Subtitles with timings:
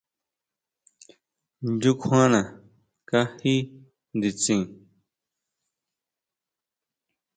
[1.65, 2.39] ¿ʼNchukjuana
[3.09, 3.55] kají
[4.17, 4.61] nditsin?